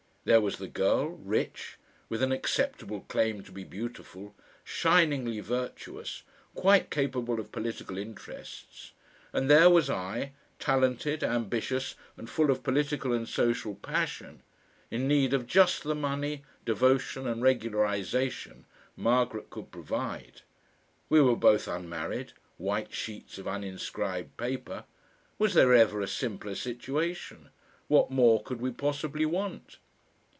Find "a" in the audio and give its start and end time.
25.99-26.07